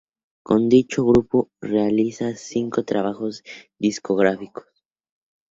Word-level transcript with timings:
Con 0.43 0.67
dicho 0.67 1.05
Grupo, 1.05 1.51
realiza 1.61 2.35
cinco 2.35 2.83
trabajos 2.83 3.43
discográficos. 3.77 4.65